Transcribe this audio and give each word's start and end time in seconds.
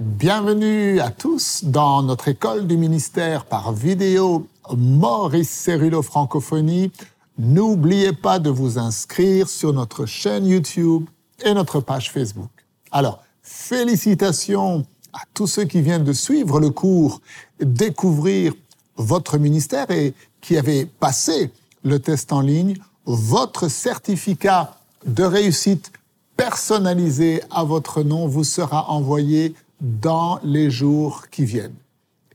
Bienvenue 0.00 1.00
à 1.00 1.10
tous 1.10 1.64
dans 1.64 2.02
notre 2.02 2.28
école 2.28 2.66
du 2.66 2.76
ministère 2.76 3.46
par 3.46 3.72
vidéo 3.72 4.46
Maurice 4.76 5.48
Cerullo 5.48 6.02
Francophonie. 6.02 6.92
N'oubliez 7.38 8.12
pas 8.12 8.38
de 8.38 8.50
vous 8.50 8.78
inscrire 8.78 9.48
sur 9.48 9.72
notre 9.72 10.04
chaîne 10.04 10.46
YouTube 10.46 11.06
et 11.42 11.54
notre 11.54 11.80
page 11.80 12.12
Facebook. 12.12 12.50
Alors, 12.90 13.22
félicitations 13.42 14.84
à 15.14 15.20
tous 15.32 15.46
ceux 15.46 15.64
qui 15.64 15.80
viennent 15.80 16.04
de 16.04 16.12
suivre 16.12 16.60
le 16.60 16.70
cours 16.70 17.22
Découvrir 17.60 18.52
votre 18.96 19.38
ministère 19.38 19.90
et 19.90 20.12
qui 20.42 20.58
avaient 20.58 20.84
passé 20.84 21.50
le 21.84 22.00
test 22.00 22.34
en 22.34 22.42
ligne. 22.42 22.76
Votre 23.06 23.68
certificat 23.68 24.76
de 25.06 25.22
réussite 25.22 25.90
personnalisé 26.36 27.42
à 27.50 27.64
votre 27.64 28.02
nom 28.02 28.26
vous 28.26 28.44
sera 28.44 28.90
envoyé 28.90 29.54
dans 29.80 30.40
les 30.42 30.70
jours 30.70 31.28
qui 31.30 31.44
viennent. 31.44 31.74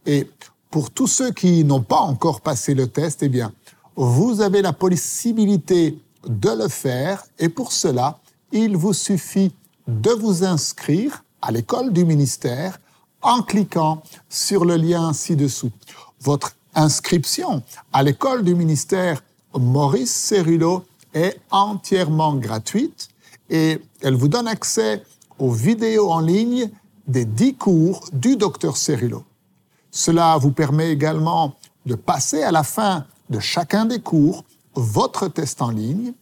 Et 0.05 0.29
pour 0.69 0.91
tous 0.91 1.07
ceux 1.07 1.31
qui 1.31 1.63
n'ont 1.63 1.81
pas 1.81 1.99
encore 1.99 2.41
passé 2.41 2.73
le 2.73 2.87
test, 2.87 3.23
eh 3.23 3.29
bien, 3.29 3.51
vous 3.95 4.41
avez 4.41 4.61
la 4.61 4.73
possibilité 4.73 5.97
de 6.27 6.49
le 6.49 6.67
faire 6.67 7.25
et 7.39 7.49
pour 7.49 7.71
cela, 7.71 8.19
il 8.51 8.77
vous 8.77 8.93
suffit 8.93 9.53
de 9.87 10.11
vous 10.11 10.43
inscrire 10.43 11.23
à 11.41 11.51
l'école 11.51 11.91
du 11.91 12.05
ministère 12.05 12.79
en 13.21 13.41
cliquant 13.41 14.01
sur 14.29 14.65
le 14.65 14.75
lien 14.75 15.13
ci-dessous. 15.13 15.71
Votre 16.21 16.55
inscription 16.75 17.63
à 17.91 18.03
l'école 18.03 18.43
du 18.43 18.55
ministère 18.55 19.23
Maurice 19.53 20.13
Cerullo 20.13 20.85
est 21.13 21.39
entièrement 21.49 22.35
gratuite 22.35 23.09
et 23.49 23.81
elle 24.01 24.15
vous 24.15 24.27
donne 24.27 24.47
accès 24.47 25.03
aux 25.39 25.51
vidéos 25.51 26.11
en 26.11 26.19
ligne 26.19 26.69
des 27.07 27.25
dix 27.25 27.55
cours 27.55 28.09
du 28.13 28.35
docteur 28.35 28.77
Cerullo. 28.77 29.23
Cela 29.91 30.37
vous 30.37 30.51
permet 30.51 30.91
également 30.91 31.55
de 31.85 31.95
passer 31.95 32.43
à 32.43 32.51
la 32.51 32.63
fin 32.63 33.05
de 33.29 33.39
chacun 33.39 33.85
des 33.85 33.99
cours 33.99 34.43
votre 34.75 35.27
test 35.27 35.61
en 35.61 35.69
ligne, 35.69 36.13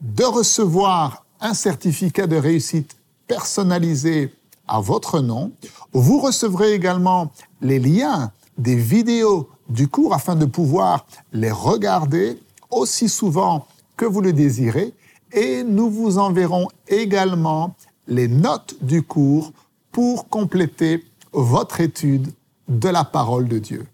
de 0.00 0.24
recevoir 0.24 1.24
un 1.40 1.54
certificat 1.54 2.26
de 2.26 2.36
réussite 2.36 2.96
personnalisé 3.26 4.34
à 4.66 4.80
votre 4.80 5.20
nom. 5.20 5.52
Vous 5.92 6.20
recevrez 6.20 6.72
également 6.72 7.30
les 7.60 7.78
liens 7.78 8.32
des 8.58 8.76
vidéos 8.76 9.48
du 9.68 9.88
cours 9.88 10.14
afin 10.14 10.36
de 10.36 10.46
pouvoir 10.46 11.06
les 11.32 11.50
regarder 11.50 12.38
aussi 12.70 13.08
souvent 13.08 13.66
que 13.96 14.04
vous 14.04 14.20
le 14.20 14.32
désirez 14.32 14.94
et 15.32 15.62
nous 15.64 15.90
vous 15.90 16.18
enverrons 16.18 16.68
également 16.88 17.74
les 18.06 18.28
notes 18.28 18.76
du 18.82 19.02
cours 19.02 19.52
pour 19.94 20.28
compléter 20.28 21.04
votre 21.32 21.80
étude 21.80 22.32
de 22.66 22.88
la 22.88 23.04
parole 23.04 23.46
de 23.46 23.60
Dieu. 23.60 23.86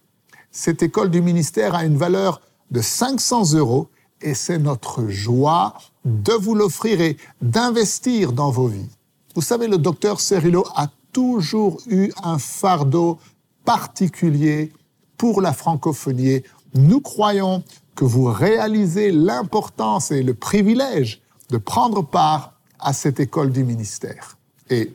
Cette 0.51 0.83
école 0.83 1.11
du 1.11 1.21
ministère 1.21 1.75
a 1.75 1.85
une 1.85 1.99
valeur 1.99 2.41
de 2.71 2.81
500 2.81 3.53
euros 3.53 3.89
et 4.23 4.33
c'est 4.33 4.59
notre 4.59 5.09
joie 5.09 5.75
de 6.07 6.33
vous 6.33 6.55
l'offrir 6.55 7.03
et 7.03 7.19
d'investir 7.43 8.33
dans 8.33 8.51
vos 8.51 8.69
vies. 8.69 8.89
Vous 9.35 9.43
savez, 9.43 9.69
le 9.69 9.77
docteur 9.77 10.21
Cerullo 10.21 10.65
a 10.75 10.89
toujours 11.13 11.79
eu 11.87 12.11
un 12.23 12.39
fardeau 12.39 13.19
particulier 13.67 14.73
pour 15.19 15.43
la 15.43 15.53
francophonie. 15.53 16.43
Nous 16.73 17.03
croyons 17.03 17.63
que 17.95 18.07
vous 18.07 18.25
réalisez 18.25 19.13
l'importance 19.13 20.13
et 20.13 20.23
le 20.23 20.33
privilège 20.33 21.21
de 21.51 21.59
prendre 21.59 22.03
part 22.03 22.55
à 22.79 22.95
cette 22.95 23.21
école 23.21 23.53
du 23.53 23.65
ministère. 23.65 24.39
Et 24.71 24.95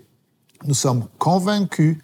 nous 0.66 0.74
sommes 0.74 1.06
convaincus 1.18 1.98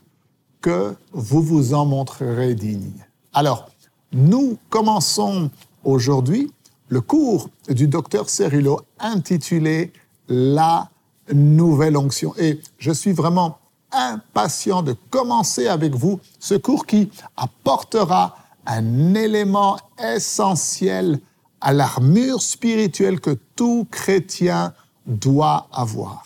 que 0.62 0.96
vous 1.12 1.42
vous 1.42 1.74
en 1.74 1.86
montrerez 1.86 2.54
digne. 2.54 3.06
Alors, 3.34 3.70
nous 4.12 4.58
commençons 4.70 5.50
aujourd'hui 5.84 6.52
le 6.90 7.02
cours 7.02 7.50
du 7.70 7.88
docteur 7.88 8.30
Cerullo 8.30 8.82
intitulé 9.00 9.94
La 10.28 10.90
nouvelle 11.34 11.98
onction. 11.98 12.34
Et 12.38 12.60
je 12.78 12.92
suis 12.92 13.14
vraiment 13.14 13.58
impatient 13.92 14.84
de 14.84 14.96
commencer 15.10 15.68
avec 15.68 15.96
vous 15.96 16.20
ce 16.40 16.56
cours 16.56 16.86
qui 16.86 17.10
apportera 17.38 18.36
un 18.66 19.16
élément 19.16 19.78
essentiel 19.98 21.20
à 21.62 21.74
l'armure 21.74 22.42
spirituelle 22.42 23.20
que 23.20 23.38
tout 23.56 23.88
chrétien 23.90 24.74
doit 25.06 25.68
avoir. 25.72 26.24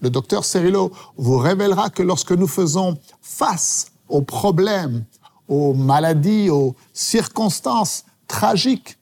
Le 0.00 0.10
docteur 0.10 0.44
Cerillo 0.44 0.92
vous 1.16 1.38
révélera 1.38 1.90
que 1.90 2.02
lorsque 2.02 2.32
nous 2.32 2.46
faisons 2.46 2.98
face 3.20 3.90
aux 4.08 4.22
problèmes, 4.22 5.04
aux 5.48 5.74
maladies, 5.74 6.50
aux 6.50 6.74
circonstances 6.92 8.04
tragiques, 8.28 8.96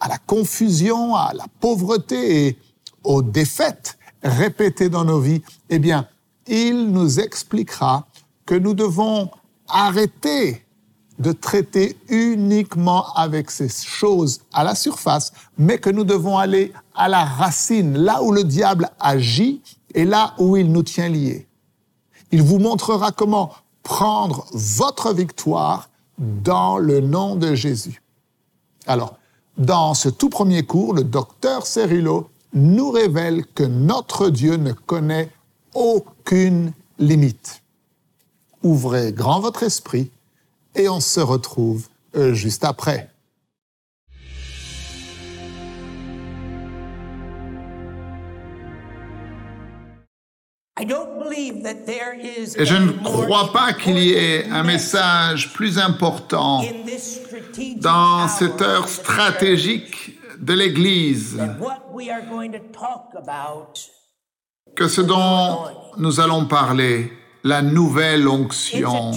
à 0.00 0.08
la 0.08 0.18
confusion, 0.18 1.14
à 1.14 1.32
la 1.32 1.46
pauvreté 1.60 2.46
et 2.46 2.58
aux 3.04 3.22
défaites 3.22 3.96
répétées 4.22 4.88
dans 4.88 5.04
nos 5.04 5.20
vies, 5.20 5.42
eh 5.70 5.78
bien, 5.78 6.06
il 6.46 6.90
nous 6.90 7.20
expliquera 7.20 8.06
que 8.44 8.54
nous 8.54 8.74
devons 8.74 9.30
arrêter 9.68 10.64
de 11.18 11.30
traiter 11.30 11.96
uniquement 12.08 13.12
avec 13.14 13.50
ces 13.50 13.68
choses 13.68 14.40
à 14.52 14.64
la 14.64 14.74
surface, 14.74 15.32
mais 15.56 15.78
que 15.78 15.90
nous 15.90 16.04
devons 16.04 16.36
aller 16.36 16.72
à 16.94 17.08
la 17.08 17.24
racine, 17.24 17.96
là 17.96 18.22
où 18.22 18.32
le 18.32 18.42
diable 18.42 18.90
agit 18.98 19.62
et 19.94 20.04
là 20.04 20.34
où 20.38 20.56
il 20.56 20.70
nous 20.70 20.82
tient 20.82 21.08
liés. 21.08 21.46
Il 22.30 22.42
vous 22.42 22.58
montrera 22.58 23.12
comment 23.12 23.52
prendre 23.82 24.46
votre 24.52 25.12
victoire 25.12 25.90
dans 26.18 26.78
le 26.78 27.00
nom 27.00 27.36
de 27.36 27.54
Jésus. 27.54 28.02
Alors, 28.86 29.16
dans 29.58 29.94
ce 29.94 30.08
tout 30.08 30.30
premier 30.30 30.62
cours, 30.62 30.94
le 30.94 31.04
docteur 31.04 31.66
Cerullo 31.66 32.30
nous 32.54 32.90
révèle 32.90 33.46
que 33.46 33.64
notre 33.64 34.28
Dieu 34.28 34.56
ne 34.56 34.72
connaît 34.72 35.30
aucune 35.74 36.72
limite. 36.98 37.62
Ouvrez 38.62 39.12
grand 39.12 39.40
votre 39.40 39.62
esprit 39.62 40.10
et 40.74 40.88
on 40.88 41.00
se 41.00 41.20
retrouve 41.20 41.88
euh, 42.16 42.34
juste 42.34 42.64
après. 42.64 43.11
Et 51.34 52.66
je 52.66 52.76
ne 52.76 52.92
crois 53.02 53.52
pas 53.52 53.72
qu'il 53.72 53.98
y 53.98 54.12
ait 54.12 54.48
un 54.50 54.62
message 54.62 55.52
plus 55.52 55.78
important 55.78 56.62
dans 57.76 58.28
cette 58.28 58.60
heure 58.60 58.88
stratégique 58.88 60.18
de 60.38 60.52
l'Église 60.54 61.38
que 64.74 64.88
ce 64.88 65.00
dont 65.00 65.64
nous 65.98 66.20
allons 66.20 66.46
parler, 66.46 67.12
la 67.44 67.62
nouvelle 67.62 68.26
onction. 68.28 69.12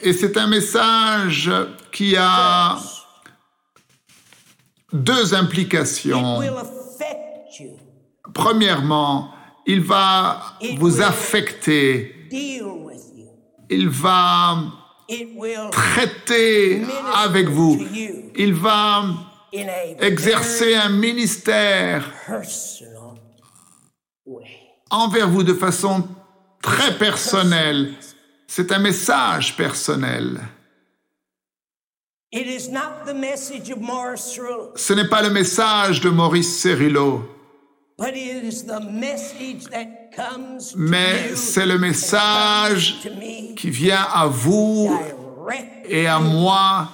Et, 0.00 0.12
c'est 0.12 0.36
un 0.36 0.46
message 0.46 1.50
qui 1.92 2.16
a 2.16 2.78
deux 4.92 5.34
implications. 5.34 6.40
Premièrement, 8.34 9.34
il 9.66 9.80
va 9.80 10.58
vous 10.78 11.00
affecter. 11.00 12.14
Il 13.70 13.88
va 13.88 14.58
traiter 15.70 16.82
avec 17.14 17.48
vous. 17.48 17.84
Il 18.36 18.54
va 18.54 19.04
exercer 20.00 20.74
un 20.74 20.88
ministère 20.90 22.10
envers 24.90 25.28
vous 25.28 25.42
de 25.42 25.54
façon 25.54 26.08
très 26.62 26.96
personnelle. 26.98 27.94
C'est 28.46 28.70
un 28.72 28.78
message 28.78 29.56
personnel. 29.56 30.40
Ce 34.74 34.92
n'est 34.92 35.08
pas 35.08 35.22
le 35.22 35.30
message 35.30 36.00
de 36.00 36.08
Maurice 36.08 36.60
Cerullo, 36.60 37.28
mais 40.76 41.34
c'est 41.34 41.66
le 41.66 41.78
message 41.78 43.00
qui 43.56 43.70
vient 43.70 44.06
à 44.12 44.26
vous 44.26 44.98
et 45.84 46.06
à 46.06 46.18
moi 46.18 46.88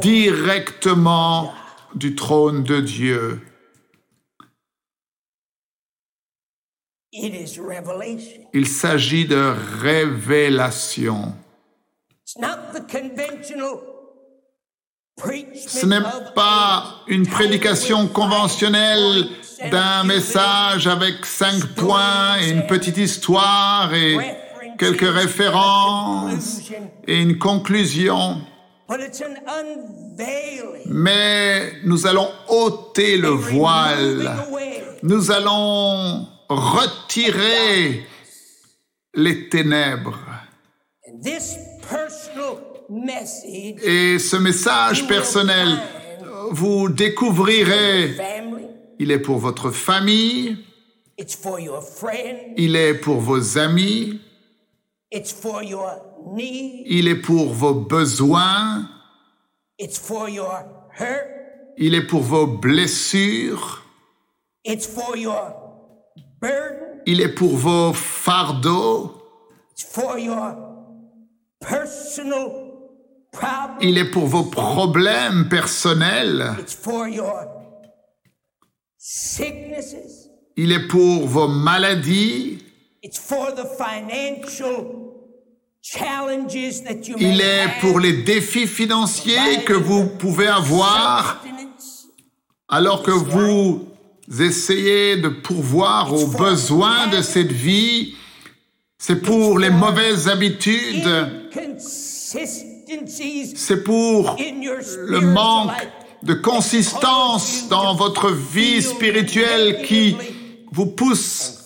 directement 0.00 1.52
du 1.94 2.14
trône 2.14 2.64
de 2.64 2.80
Dieu. 2.80 3.40
Il 7.12 8.66
s'agit 8.66 9.26
de 9.26 9.54
révélation. 9.80 11.34
Ce 15.18 15.86
n'est 15.86 16.00
pas 16.34 17.02
une 17.06 17.26
prédication 17.26 18.08
conventionnelle 18.08 19.26
d'un 19.70 20.04
message 20.04 20.86
avec 20.86 21.24
cinq 21.24 21.64
points 21.74 22.38
et 22.40 22.50
une 22.50 22.66
petite 22.66 22.96
histoire 22.96 23.92
et 23.94 24.16
quelques 24.78 25.08
références 25.14 26.70
et 27.06 27.20
une 27.20 27.38
conclusion. 27.38 28.42
Mais 30.86 31.72
nous 31.84 32.06
allons 32.06 32.28
ôter 32.48 33.16
le 33.16 33.28
voile. 33.28 34.36
Nous 35.02 35.30
allons 35.30 36.26
retirer 36.48 38.06
les 39.14 39.48
ténèbres. 39.48 40.18
Et 43.82 44.18
ce 44.18 44.36
message 44.36 45.06
personnel, 45.06 45.78
vous 46.50 46.90
découvrirez, 46.90 48.16
il 48.98 49.10
est 49.10 49.18
pour 49.18 49.38
votre 49.38 49.70
famille, 49.70 50.58
il 52.56 52.76
est 52.76 52.94
pour 52.94 53.16
vos 53.20 53.58
amis, 53.58 54.20
il 55.10 57.08
est 57.08 57.20
pour 57.22 57.52
vos 57.52 57.74
besoins, 57.74 58.88
il 61.78 61.94
est 61.94 62.06
pour 62.06 62.22
vos 62.22 62.46
blessures, 62.46 63.86
il 67.06 67.20
est 67.20 67.34
pour 67.34 67.56
vos 67.56 67.92
fardeaux, 67.94 69.14
il 73.80 73.98
est 73.98 74.10
pour 74.10 74.26
vos 74.26 74.44
problèmes 74.44 75.48
personnels. 75.48 76.54
Il 80.56 80.72
est 80.72 80.88
pour 80.88 81.26
vos 81.26 81.48
maladies. 81.48 82.58
Il 87.18 87.40
est 87.40 87.80
pour 87.80 87.98
les 87.98 88.22
défis 88.22 88.66
financiers 88.66 89.64
que 89.66 89.72
vous 89.72 90.06
pouvez 90.06 90.46
avoir 90.46 91.42
alors 92.68 93.02
que 93.02 93.10
vous 93.10 93.86
essayez 94.40 95.16
de 95.16 95.28
pourvoir 95.28 96.12
aux 96.14 96.28
besoins 96.28 97.08
de 97.08 97.20
cette 97.20 97.52
vie. 97.52 98.14
C'est 98.96 99.20
pour 99.20 99.58
les 99.58 99.70
mauvaises 99.70 100.28
habitudes 100.28 101.08
c'est 103.54 103.84
pour 103.84 104.36
le 104.38 105.20
manque 105.20 105.72
de 106.22 106.34
consistance 106.34 107.68
dans 107.68 107.94
votre 107.94 108.30
vie 108.30 108.82
spirituelle 108.82 109.82
qui 109.82 110.16
vous 110.70 110.86
pousse 110.86 111.58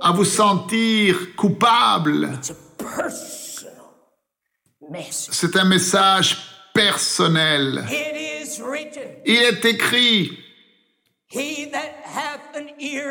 à 0.00 0.12
vous 0.12 0.24
sentir 0.24 1.34
coupable. 1.36 2.30
C'est 5.10 5.56
un 5.56 5.64
message 5.64 6.36
personnel. 6.74 7.84
Il 9.24 9.36
est 9.36 9.64
écrit 9.64 10.38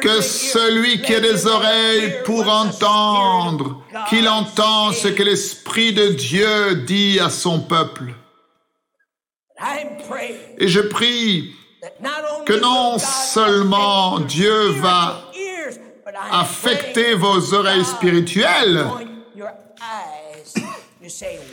que 0.01 0.21
celui 0.21 1.01
qui 1.01 1.15
a 1.15 1.19
des 1.19 1.45
oreilles 1.45 2.15
pour 2.25 2.47
entendre, 2.47 3.83
qu'il 4.09 4.27
entend 4.27 4.91
ce 4.91 5.07
que 5.07 5.23
l'Esprit 5.23 5.93
de 5.93 6.09
Dieu 6.09 6.75
dit 6.75 7.19
à 7.19 7.29
son 7.29 7.59
peuple. 7.59 8.13
Et 10.57 10.67
je 10.67 10.81
prie 10.81 11.55
que 12.45 12.53
non 12.53 12.97
seulement 12.99 14.19
Dieu 14.19 14.69
va 14.81 15.31
affecter 16.31 17.13
vos 17.15 17.53
oreilles 17.53 17.85
spirituelles, 17.85 18.85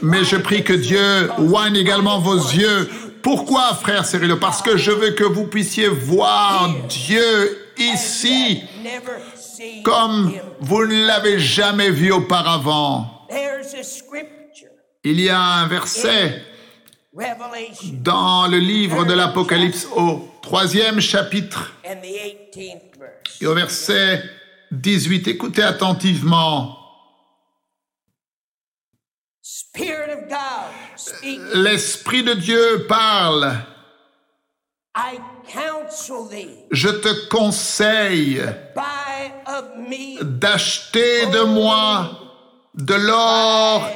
mais 0.03 0.25
je 0.25 0.37
prie 0.37 0.63
que 0.65 0.73
Dieu 0.73 1.31
oigne 1.39 1.77
également 1.77 2.21
vos 2.21 2.37
yeux 2.37 2.89
pourquoi, 3.23 3.75
frère 3.75 4.05
Cyril? 4.05 4.37
Parce 4.41 4.63
que 4.63 4.77
je 4.77 4.91
veux 4.91 5.11
que 5.11 5.25
vous 5.25 5.47
puissiez 5.47 5.89
voir 5.89 6.75
Dieu 6.89 7.67
ici 7.77 8.63
comme 9.83 10.33
vous 10.61 10.87
ne 10.87 11.07
l'avez 11.07 11.39
jamais 11.39 11.91
vu 11.91 12.13
auparavant. 12.13 13.27
Il 15.05 15.21
y 15.21 15.29
a 15.29 15.41
un 15.41 15.67
verset 15.67 16.43
dans 17.93 18.47
le 18.47 18.59
livre 18.59 19.05
de 19.05 19.15
l'Apocalypse 19.15 19.87
au 19.97 20.29
troisième 20.43 21.01
chapitre 21.01 21.73
et 23.41 23.47
au 23.47 23.55
verset 23.55 24.23
18. 24.71 25.29
Écoutez 25.29 25.63
attentivement. 25.63 26.80
L'Esprit 31.55 32.23
de 32.23 32.35
Dieu 32.35 32.87
parle. 32.89 33.57
Je 36.71 36.89
te 36.89 37.29
conseille 37.29 38.43
d'acheter 40.21 41.27
de 41.27 41.43
moi 41.43 42.11
de 42.75 42.95
l'or 42.95 43.89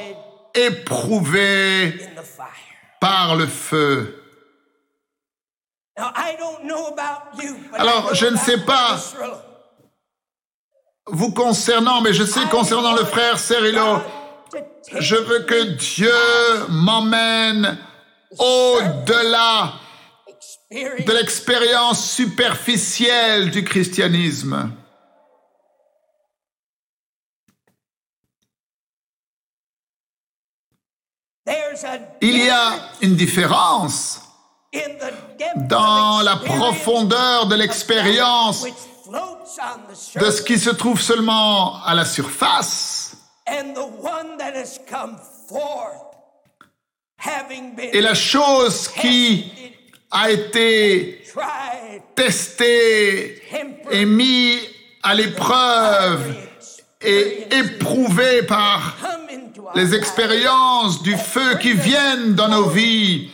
éprouvé 0.53 1.99
par 2.99 3.35
le 3.35 3.47
feu. 3.47 4.21
Alors, 7.73 8.13
je 8.13 8.25
ne 8.25 8.37
sais 8.37 8.59
pas 8.65 8.97
vous 11.07 11.31
concernant, 11.31 12.01
mais 12.01 12.13
je 12.13 12.23
sais 12.23 12.45
concernant 12.49 12.93
le 12.93 13.05
frère 13.05 13.37
Cerilo, 13.37 14.01
je 14.91 15.15
veux 15.15 15.39
que 15.39 15.63
Dieu 15.63 16.11
m'emmène 16.69 17.77
au-delà 18.37 19.73
de 20.71 21.11
l'expérience 21.13 22.11
superficielle 22.11 23.51
du 23.51 23.63
christianisme. 23.63 24.71
Il 32.21 32.37
y 32.37 32.49
a 32.49 32.73
une 33.01 33.15
différence 33.15 34.21
dans 35.55 36.21
la 36.21 36.37
profondeur 36.37 37.45
de 37.47 37.55
l'expérience 37.55 38.65
de 40.15 40.31
ce 40.31 40.41
qui 40.41 40.57
se 40.57 40.71
trouve 40.71 40.99
seulement 40.99 41.83
à 41.83 41.93
la 41.93 42.05
surface 42.05 42.94
et 47.93 48.01
la 48.01 48.13
chose 48.13 48.87
qui 48.87 49.51
a 50.11 50.31
été 50.31 51.23
testée 52.15 53.41
et 53.91 54.05
mise 54.05 54.61
à 55.03 55.13
l'épreuve 55.13 56.35
et 57.01 57.47
éprouvée 57.51 58.43
par 58.43 58.95
les 59.75 59.93
expériences 59.93 61.03
du 61.03 61.15
feu 61.15 61.57
qui 61.57 61.73
viennent 61.73 62.33
dans 62.33 62.47
nos 62.47 62.69
vies 62.69 63.29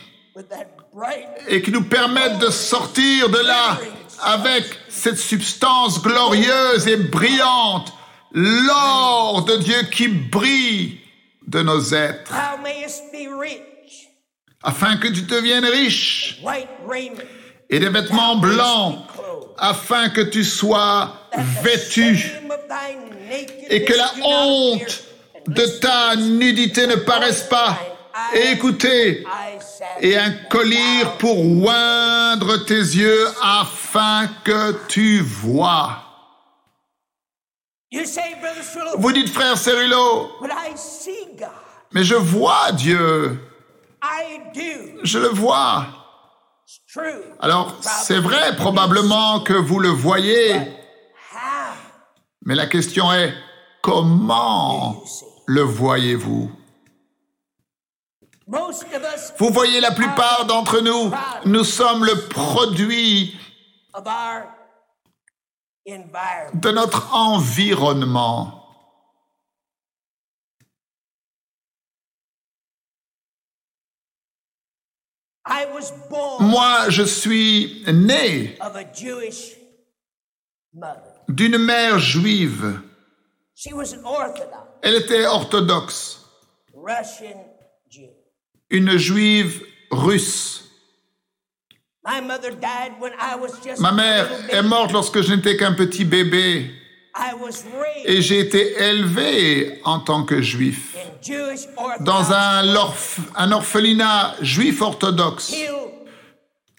et 1.48 1.62
qui 1.62 1.70
nous 1.70 1.84
permettent 1.84 2.38
de 2.38 2.50
sortir 2.50 3.30
de 3.30 3.38
là 3.38 3.78
avec 4.20 4.64
cette 4.88 5.18
substance 5.18 6.02
glorieuse 6.02 6.86
et 6.86 6.96
brillante 6.96 7.92
l'or 8.32 9.44
de 9.44 9.56
Dieu 9.58 9.82
qui 9.90 10.08
brille 10.08 11.00
de 11.46 11.62
nos 11.62 11.92
êtres, 11.92 12.32
afin 14.62 14.96
que 14.96 15.08
tu 15.08 15.22
deviennes 15.22 15.66
riche, 15.66 16.40
et 17.68 17.78
des 17.78 17.88
vêtements 17.88 18.36
blancs, 18.36 19.06
afin 19.58 20.08
que 20.10 20.20
tu 20.20 20.44
sois 20.44 21.28
vêtu, 21.62 22.32
et 23.68 23.84
que 23.84 23.94
la 23.94 24.12
honte 24.24 25.04
de 25.46 25.66
ta 25.80 26.16
nudité 26.16 26.86
ne 26.86 26.96
paraisse 26.96 27.42
pas. 27.42 27.78
Et 28.34 28.52
écoutez, 28.52 29.24
et 30.00 30.16
un 30.16 30.30
collier 30.50 31.04
pour 31.18 31.38
oindre 31.38 32.64
tes 32.66 32.74
yeux 32.74 33.26
afin 33.42 34.28
que 34.44 34.86
tu 34.86 35.20
vois. 35.20 36.11
Vous 38.96 39.12
dites, 39.12 39.28
frère 39.28 39.56
Cerullo, 39.58 40.30
mais 41.92 42.04
je 42.04 42.14
vois 42.14 42.72
Dieu. 42.72 43.38
Je 45.02 45.18
le 45.18 45.28
vois. 45.28 45.86
Alors, 47.40 47.76
c'est 47.82 48.18
vrai 48.18 48.56
probablement 48.56 49.40
que 49.40 49.52
vous 49.52 49.78
le 49.78 49.90
voyez, 49.90 50.54
mais 52.44 52.54
la 52.54 52.66
question 52.66 53.12
est, 53.12 53.34
comment 53.82 55.02
le 55.46 55.62
voyez-vous? 55.62 56.50
Vous 59.38 59.50
voyez, 59.50 59.80
la 59.80 59.92
plupart 59.92 60.46
d'entre 60.46 60.80
nous, 60.80 61.12
nous 61.44 61.64
sommes 61.64 62.04
le 62.04 62.28
produit. 62.28 63.38
De 65.86 66.70
notre 66.70 67.12
environnement. 67.14 68.58
I 75.44 75.66
was 75.74 75.90
born 76.08 76.44
Moi, 76.50 76.88
je 76.90 77.02
suis 77.04 77.82
né 77.86 78.56
of 78.60 78.76
a 78.76 78.84
Jewish 78.92 79.56
mother. 80.72 81.02
d'une 81.28 81.58
mère 81.58 81.98
juive. 81.98 82.80
She 83.54 83.72
was 83.72 83.92
an 83.92 84.04
Orthodox 84.04 84.68
Elle 84.82 84.96
était 84.96 85.26
orthodoxe, 85.26 86.20
une 88.70 88.96
juive 88.98 89.64
russe. 89.90 90.61
Ma 92.04 93.92
mère 93.92 94.28
est 94.48 94.62
morte 94.62 94.92
lorsque 94.92 95.20
je 95.20 95.34
n'étais 95.34 95.56
qu'un 95.56 95.72
petit 95.72 96.04
bébé. 96.04 96.70
I 97.14 97.34
was 97.34 97.64
raised 97.78 98.06
et 98.06 98.22
j'ai 98.22 98.38
été 98.38 98.82
élevé 98.82 99.80
en 99.84 100.00
tant 100.00 100.24
que 100.24 100.40
juif. 100.40 100.96
dans 102.00 102.32
un, 102.32 102.62
un 103.36 103.52
orphelinat 103.52 104.34
juif 104.40 104.80
orthodoxe. 104.80 105.48
till 105.48 105.74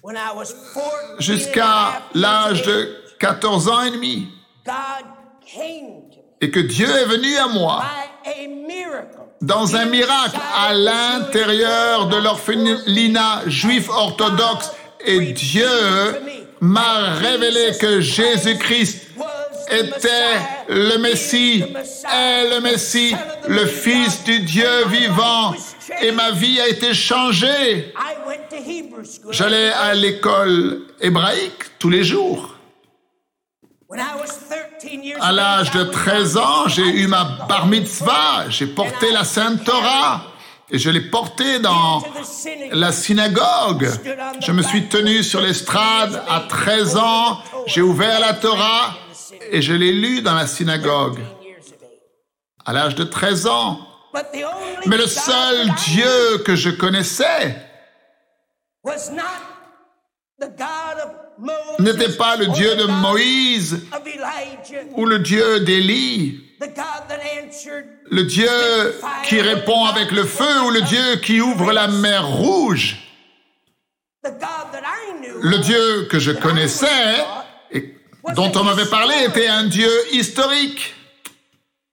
when 0.01 0.17
I 0.17 0.33
was 0.35 0.51
14 0.73 0.73
and 0.73 1.17
a 1.17 1.21
jusqu'à 1.21 2.01
l'âge 2.15 2.63
de 2.63 2.95
14 3.19 3.69
ans 3.69 3.83
et 3.83 3.91
demi. 3.91 4.27
Et 6.41 6.49
que 6.49 6.59
Dieu 6.59 6.89
est 6.89 7.05
venu 7.05 7.37
à 7.37 7.47
moi. 7.47 7.83
Dans 9.41 9.75
un 9.75 9.85
miracle 9.85 10.39
à 10.57 10.73
l'intérieur 10.73 12.07
de 12.07 12.17
l'orphelinat 12.17 13.43
juif 13.47 13.87
orthodoxe 13.89 14.71
et 15.05 15.19
Dieu 15.33 15.67
m'a 16.59 17.13
révélé 17.15 17.71
que 17.79 17.99
Jésus-Christ 18.01 19.07
était 19.69 20.37
le 20.69 20.97
Messie, 20.97 21.63
est 22.11 22.49
le 22.49 22.61
Messie, 22.61 23.15
le 23.47 23.65
Fils 23.65 24.23
du 24.23 24.39
Dieu 24.41 24.85
vivant. 24.87 25.53
Et 26.01 26.11
ma 26.11 26.31
vie 26.31 26.59
a 26.59 26.67
été 26.67 26.93
changée. 26.93 27.93
J'allais 29.31 29.71
à 29.71 29.93
l'école 29.93 30.81
hébraïque 31.01 31.77
tous 31.79 31.89
les 31.89 32.03
jours. 32.03 32.55
When 33.89 33.99
I 33.99 34.15
was 34.19 34.39
13 34.79 35.03
years 35.03 35.19
À 35.21 35.31
l'âge 35.31 35.71
de 35.71 35.83
was 35.83 35.91
13 35.91 36.33
baptized. 36.33 36.37
ans, 36.37 36.67
j'ai 36.67 37.01
eu 37.01 37.07
ma 37.07 37.23
bar 37.47 37.67
mitzvah, 37.67 38.49
j'ai 38.49 38.65
porté 38.65 39.11
la 39.11 39.23
Sainte 39.23 39.63
Torah 39.63 40.32
et 40.73 40.79
je 40.79 40.89
l'ai 40.89 41.01
portée 41.01 41.59
dans 41.59 42.03
la 42.71 42.91
synagogue. 42.91 43.89
Je 44.41 44.51
me 44.51 44.63
suis 44.63 44.87
tenu 44.89 45.23
sur 45.23 45.39
l'estrade 45.39 46.21
à 46.27 46.41
13 46.49 46.97
ans, 46.97 47.39
j'ai 47.67 47.83
ouvert 47.83 48.19
la 48.19 48.33
Torah 48.33 48.97
et 49.51 49.61
je 49.61 49.73
l'ai 49.73 49.91
lue 49.91 50.23
dans 50.23 50.33
la 50.33 50.47
synagogue 50.47 51.19
13 51.19 51.45
years 51.45 51.59
of 51.59 51.83
age. 51.83 52.65
à 52.65 52.73
l'âge 52.73 52.95
de 52.95 53.03
13 53.03 53.47
ans. 53.47 53.79
Mais 54.87 54.97
le 54.97 55.07
seul 55.07 55.69
Dieu 55.87 56.39
que 56.45 56.55
je 56.55 56.71
connaissais 56.71 57.55
n'était 61.79 62.13
pas 62.13 62.35
le 62.35 62.47
Dieu 62.47 62.75
de 62.75 62.85
Moïse 62.85 63.85
ou 64.95 65.05
le 65.05 65.19
Dieu 65.19 65.59
d'Élie, 65.61 66.42
le 68.11 68.23
Dieu 68.23 68.49
qui 69.23 69.41
répond 69.41 69.85
avec 69.85 70.11
le 70.11 70.25
feu 70.25 70.61
ou 70.65 70.69
le 70.71 70.81
Dieu 70.81 71.15
qui 71.17 71.41
ouvre 71.41 71.71
la 71.71 71.87
mer 71.87 72.27
rouge? 72.27 72.97
the 74.23 74.31
God 74.31 74.71
that 74.71 74.83
I 74.85 75.13
knew. 75.19 75.39
Le 75.41 75.59
Dieu 75.59 76.07
que 76.09 76.17
je 76.17 76.31
connaissais 76.31 77.25
et 77.71 77.95
dont 78.35 78.51
on 78.55 78.63
m'avait 78.63 78.89
parlé 78.89 79.15
était 79.27 79.47
un 79.47 79.65
Dieu 79.65 79.91
historique, 80.11 80.95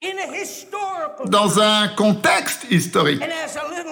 in 0.02 0.16
a 0.16 0.36
historical 0.36 1.28
dans 1.28 1.58
un 1.58 1.88
contexte 1.88 2.66
historique. 2.70 3.22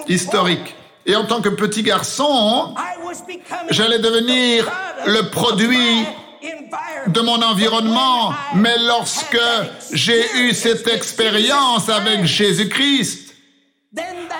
historique. 0.07 0.75
Et 1.05 1.15
en 1.15 1.25
tant 1.25 1.41
que 1.41 1.49
petit 1.49 1.83
garçon, 1.83 2.73
boy, 2.73 2.83
I 2.83 3.03
was 3.03 3.21
becoming 3.27 3.71
j'allais 3.71 3.99
devenir 3.99 4.71
le 5.05 5.29
produit. 5.29 6.05
De 7.07 7.21
mon 7.21 7.41
environnement. 7.41 8.33
Mais 8.55 8.77
lorsque 8.87 9.39
j'ai 9.93 10.23
eu 10.37 10.53
cette 10.53 10.87
expérience 10.87 11.89
avec 11.89 12.25
Jésus-Christ, 12.25 13.33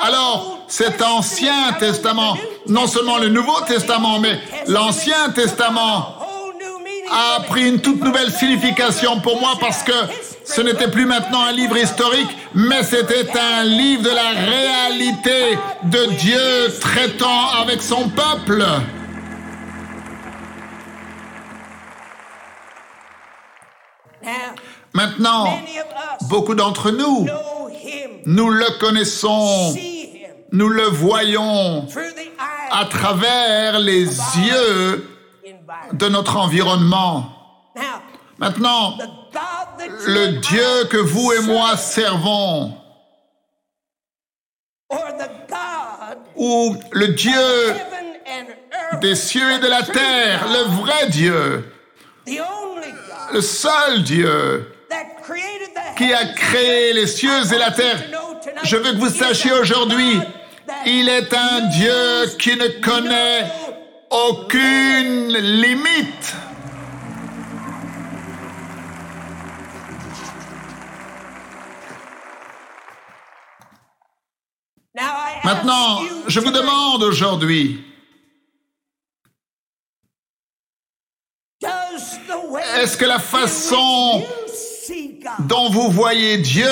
alors 0.01 0.59
cet 0.67 1.01
Ancien 1.01 1.73
Testament, 1.79 2.37
non 2.67 2.87
seulement 2.87 3.17
le 3.17 3.29
Nouveau 3.29 3.59
Testament, 3.67 4.19
mais 4.19 4.39
l'Ancien 4.67 5.29
Testament, 5.29 6.15
a 7.11 7.41
pris 7.41 7.67
une 7.67 7.81
toute 7.81 8.03
nouvelle 8.03 8.31
signification 8.31 9.19
pour 9.19 9.39
moi 9.39 9.53
parce 9.59 9.83
que 9.83 9.91
ce 10.45 10.61
n'était 10.61 10.89
plus 10.89 11.05
maintenant 11.05 11.43
un 11.43 11.51
livre 11.51 11.77
historique, 11.77 12.29
mais 12.53 12.83
c'était 12.83 13.27
un 13.37 13.63
livre 13.63 14.03
de 14.03 14.09
la 14.09 14.29
réalité 14.29 15.57
de 15.83 16.05
Dieu 16.17 16.79
traitant 16.79 17.49
avec 17.61 17.81
son 17.81 18.09
peuple. 18.09 18.63
Maintenant, 24.93 25.59
beaucoup 26.29 26.55
d'entre 26.55 26.91
nous, 26.91 27.27
nous 28.25 28.49
le 28.49 28.79
connaissons, 28.79 29.75
nous 30.51 30.69
le 30.69 30.83
voyons 30.83 31.87
à 32.71 32.85
travers 32.85 33.79
les 33.79 34.05
yeux 34.05 35.07
de 35.93 36.07
notre 36.07 36.37
environnement. 36.37 37.29
Maintenant, 38.37 38.97
le 40.07 40.39
Dieu 40.39 40.85
que 40.89 40.97
vous 40.97 41.31
et 41.33 41.41
moi 41.41 41.77
servons, 41.77 42.73
ou 46.35 46.75
le 46.91 47.07
Dieu 47.09 47.75
des 49.01 49.15
cieux 49.15 49.51
et 49.51 49.59
de 49.59 49.67
la 49.67 49.83
terre, 49.83 50.47
le 50.47 50.81
vrai 50.81 51.09
Dieu, 51.09 51.71
le 53.33 53.41
seul 53.41 54.03
Dieu 54.03 54.71
qui 55.97 56.13
a 56.13 56.25
créé 56.25 56.93
les 56.93 57.07
cieux 57.07 57.53
et 57.53 57.57
la 57.57 57.71
terre. 57.71 58.01
Je 58.63 58.77
veux 58.77 58.91
que 58.93 58.97
vous 58.97 59.09
sachiez 59.09 59.51
aujourd'hui, 59.51 60.19
il 60.85 61.09
est 61.09 61.33
un 61.33 61.61
Dieu 61.67 62.35
qui 62.39 62.55
ne 62.55 62.67
connaît 62.81 63.51
aucune 64.09 65.33
limite. 65.37 66.35
Maintenant, 75.43 76.01
je 76.27 76.39
vous 76.39 76.51
demande 76.51 77.03
aujourd'hui, 77.03 77.88
est-ce 82.79 82.95
que 82.97 83.05
la 83.05 83.19
façon 83.19 84.25
dont 85.39 85.69
vous 85.69 85.89
voyez 85.91 86.37
Dieu 86.37 86.65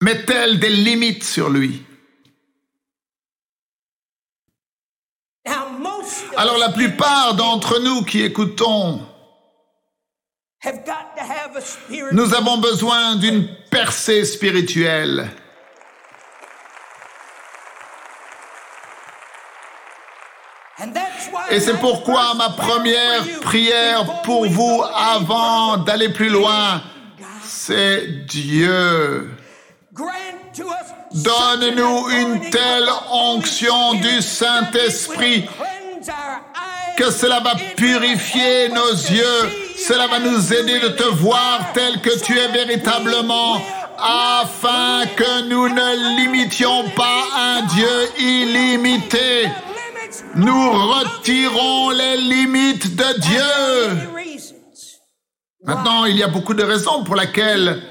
met-elle 0.00 0.58
des 0.58 0.70
limites 0.70 1.24
sur 1.24 1.48
lui? 1.48 1.84
Alors 6.36 6.58
la 6.58 6.70
plupart 6.70 7.34
d'entre 7.34 7.78
nous 7.78 8.02
qui 8.04 8.22
écoutons, 8.22 9.06
nous 12.12 12.34
avons 12.34 12.58
besoin 12.58 13.16
d'une 13.16 13.46
percée 13.70 14.24
spirituelle. 14.24 15.30
Et 21.50 21.60
c'est 21.60 21.78
pourquoi 21.78 22.34
ma 22.34 22.50
première 22.50 23.22
prière 23.40 24.22
pour 24.22 24.46
vous 24.46 24.82
avant 24.94 25.78
d'aller 25.78 26.10
plus 26.10 26.28
loin, 26.28 26.82
c'est 27.44 28.26
Dieu. 28.26 29.30
Donne-nous 31.12 32.08
une 32.10 32.50
telle 32.50 32.88
onction 33.10 33.94
du 33.94 34.22
Saint-Esprit 34.22 35.48
que 36.96 37.10
cela 37.10 37.40
va 37.40 37.54
purifier 37.76 38.68
nos 38.68 38.92
yeux, 38.92 39.50
cela 39.78 40.06
va 40.06 40.18
nous 40.18 40.52
aider 40.52 40.78
de 40.80 40.88
te 40.88 41.02
voir 41.02 41.72
tel 41.72 42.00
que 42.00 42.18
tu 42.22 42.38
es 42.38 42.48
véritablement, 42.48 43.60
afin 43.98 45.06
que 45.16 45.48
nous 45.48 45.68
ne 45.68 46.16
limitions 46.16 46.84
pas 46.90 47.24
un 47.36 47.62
Dieu 47.62 48.08
illimité. 48.18 49.48
Nous 50.34 50.70
retirons 50.70 51.90
les 51.90 52.16
limites 52.16 52.96
de 52.96 53.20
Dieu. 53.20 54.08
Maintenant, 55.64 56.04
il 56.06 56.16
y 56.16 56.22
a 56.22 56.28
beaucoup 56.28 56.54
de 56.54 56.62
raisons 56.62 57.04
pour 57.04 57.16
lesquelles 57.16 57.82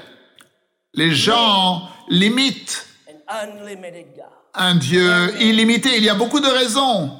Les 0.94 1.14
gens 1.14 1.88
limitent 2.08 2.84
un 4.54 4.74
Dieu 4.74 5.40
illimité. 5.40 5.96
Il 5.96 6.02
y 6.02 6.08
a 6.08 6.14
beaucoup 6.14 6.40
de 6.40 6.48
raisons. 6.48 7.16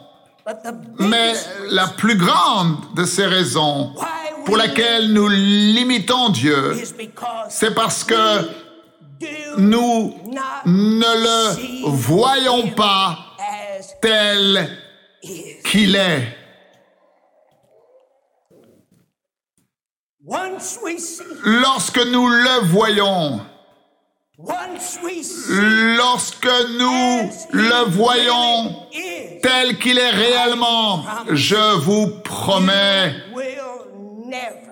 Mais 0.99 1.35
la 1.71 1.87
plus 1.87 2.17
grande 2.17 2.95
de 2.97 3.05
ces 3.05 3.27
raisons 3.27 3.95
pour 4.45 4.57
laquelle 4.57 5.13
nous 5.13 5.29
limitons 5.29 6.31
Dieu, 6.31 6.83
c'est 7.49 7.75
parce 7.75 8.03
que 8.03 8.49
nous 9.59 10.15
ne 10.67 11.01
le 11.25 11.89
voyons 11.91 12.69
pas 12.71 13.19
as 13.39 13.95
tel. 14.01 14.69
Qu'il 15.23 15.97
est. 15.97 16.37
Once 20.27 20.79
we 20.83 20.99
see, 20.99 21.25
Lorsque 21.45 21.99
nous 22.07 22.29
le 22.29 22.61
voyons, 22.67 23.41
once 24.39 24.99
we 25.03 25.23
see 25.23 25.51
lorsque 25.97 26.49
nous 26.79 27.31
le 27.53 27.91
voyons 27.91 28.87
tel 29.43 29.79
qu'il 29.79 29.99
est 29.99 30.11
réellement, 30.11 31.05
je 31.31 31.75
vous 31.79 32.09
promets, 32.23 33.15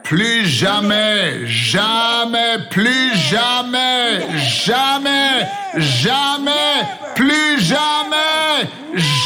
plus 0.05 0.47
jamais, 0.47 1.47
jamais, 1.47 2.59
plus 2.71 3.15
jamais, 3.15 4.21
jamais, 4.39 5.49
jamais, 5.77 6.87
plus 7.15 7.61
jamais, 7.61 8.69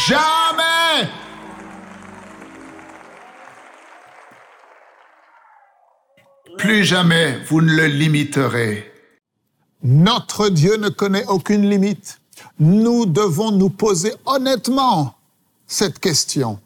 jamais. 0.06 0.31
Plus 6.62 6.84
jamais 6.84 7.40
vous 7.48 7.60
ne 7.60 7.72
le 7.72 7.86
limiterez. 7.88 8.84
Notre 9.82 10.48
Dieu 10.48 10.76
ne 10.76 10.90
connaît 10.90 11.26
aucune 11.26 11.68
limite. 11.68 12.20
Nous 12.60 13.04
devons 13.04 13.50
nous 13.50 13.68
poser 13.68 14.12
honnêtement 14.26 15.16
cette 15.66 15.98
question. 15.98 16.60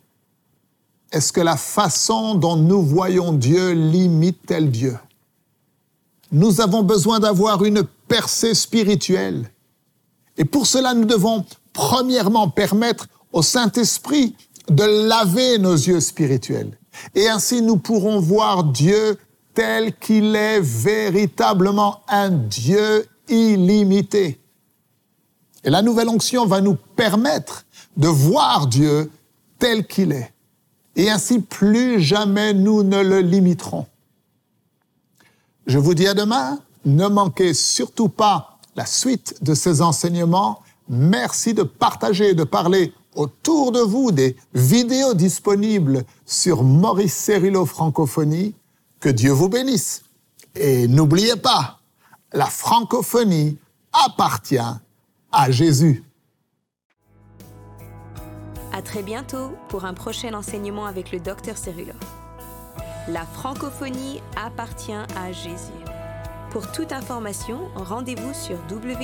Est-ce 1.13 1.33
que 1.33 1.41
la 1.41 1.57
façon 1.57 2.35
dont 2.35 2.57
nous 2.57 2.83
voyons 2.83 3.33
Dieu 3.33 3.73
limite-t-elle 3.73 4.71
Dieu? 4.71 4.99
Nous 6.31 6.61
avons 6.61 6.83
besoin 6.83 7.19
d'avoir 7.19 7.65
une 7.65 7.83
percée 8.07 8.53
spirituelle. 8.53 9.51
Et 10.37 10.45
pour 10.45 10.67
cela, 10.67 10.93
nous 10.93 11.07
devons 11.07 11.47
premièrement 11.73 12.51
permettre 12.51 13.07
au 13.33 13.41
Saint-Esprit 13.41 14.37
de 14.69 15.09
laver 15.09 15.57
nos 15.57 15.73
yeux 15.75 16.01
spirituels. 16.01 16.77
Et 17.15 17.29
ainsi, 17.29 17.63
nous 17.63 17.79
pourrons 17.79 18.21
voir 18.21 18.65
Dieu 18.65 19.17
tel 19.57 19.97
qu'il 19.97 20.37
est 20.37 20.61
véritablement 20.61 22.03
un 22.09 22.29
Dieu 22.29 23.07
illimité. 23.27 24.39
Et 25.65 25.71
la 25.71 25.81
nouvelle 25.81 26.11
onction 26.11 26.45
va 26.47 26.61
nous 26.61 26.77
permettre 26.95 27.65
de 27.97 28.07
voir 28.07 28.67
Dieu 28.67 29.11
tel 29.59 29.87
qu'il 29.87 30.13
est. 30.13 30.31
Et 30.95 31.11
ainsi, 31.11 31.41
plus 31.41 32.01
jamais 32.01 32.53
nous 32.53 32.83
ne 32.83 33.03
le 33.03 33.21
limiterons. 33.21 33.87
Je 35.67 35.79
vous 35.79 35.95
dis 35.95 36.07
à 36.07 36.15
demain. 36.15 36.61
Ne 36.85 37.09
manquez 37.09 37.55
surtout 37.55 38.11
pas 38.11 38.59
la 38.77 38.85
suite 38.85 39.43
de 39.43 39.55
ces 39.55 39.81
enseignements. 39.81 40.61
Merci 40.89 41.55
de 41.55 41.63
partager 41.63 42.31
et 42.31 42.35
de 42.35 42.45
parler 42.45 42.93
autour 43.15 43.73
de 43.73 43.81
vous 43.81 44.13
des 44.13 44.37
vidéos 44.55 45.15
disponibles 45.15 46.05
sur 46.27 46.63
Maurice 46.63 47.15
Cerullo 47.15 47.65
Francophonie. 47.65 48.55
Que 49.07 49.13
Dieu 49.13 49.31
vous 49.31 49.49
bénisse. 49.49 50.03
Et 50.57 50.89
n'oubliez 50.89 51.37
pas, 51.37 51.79
la 52.33 52.47
francophonie 52.47 53.57
appartient 53.93 54.59
à 55.31 55.51
Jésus. 55.53 56.03
À 58.73 58.83
très 58.83 59.05
bientôt 59.05 59.53
pour 59.69 59.85
un 59.85 59.95
prochain 59.95 60.35
enseignement 60.35 60.87
avec 60.87 61.13
le 61.13 61.21
Dr 61.21 61.57
Cerullo. 61.57 61.93
La 63.07 63.25
francophonie 63.27 64.21
appartient 64.35 64.91
à 64.93 65.31
Jésus. 65.31 65.85
Pour 66.51 66.73
toute 66.73 66.91
information, 66.91 67.69
rendez-vous 67.77 68.35
sur 68.35 68.59
www.mcwe.fr. 68.69 68.97